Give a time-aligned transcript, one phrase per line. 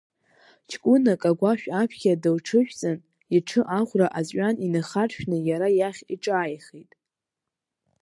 [0.69, 2.97] Ҷкәынак агәашә аԥхьа дылҽыжәҵын,
[3.35, 6.91] иҽы аӷәра аҵәҩан инахаршәны иара иахь иҿааихеит…